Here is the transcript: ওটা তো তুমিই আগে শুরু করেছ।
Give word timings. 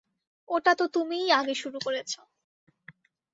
ওটা 0.49 0.71
তো 0.75 0.85
তুমিই 0.93 1.27
আগে 1.31 1.53
শুরু 1.55 1.77
করেছ। 1.85 2.11